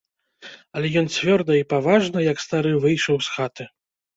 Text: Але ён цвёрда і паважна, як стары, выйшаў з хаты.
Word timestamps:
Але 0.77 0.87
ён 1.01 1.05
цвёрда 1.17 1.53
і 1.59 1.67
паважна, 1.73 2.25
як 2.31 2.37
стары, 2.45 2.73
выйшаў 2.87 3.15
з 3.27 3.37
хаты. 3.37 3.63